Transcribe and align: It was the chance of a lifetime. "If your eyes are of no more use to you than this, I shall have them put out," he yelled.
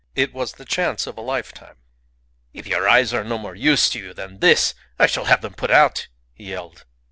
It 0.15 0.33
was 0.33 0.53
the 0.53 0.65
chance 0.65 1.05
of 1.05 1.15
a 1.15 1.21
lifetime. 1.21 1.75
"If 2.55 2.65
your 2.65 2.89
eyes 2.89 3.13
are 3.13 3.21
of 3.21 3.27
no 3.27 3.37
more 3.37 3.53
use 3.53 3.87
to 3.91 3.99
you 3.99 4.13
than 4.15 4.39
this, 4.39 4.73
I 4.97 5.05
shall 5.05 5.25
have 5.25 5.41
them 5.43 5.53
put 5.53 5.69
out," 5.69 6.07
he 6.33 6.49
yelled. 6.49 6.85